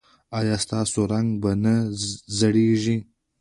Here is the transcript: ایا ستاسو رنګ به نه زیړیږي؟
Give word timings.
ایا 0.37 0.55
ستاسو 0.65 0.99
رنګ 1.11 1.27
به 1.41 1.51
نه 1.63 1.75
زیړیږي؟ 2.37 2.97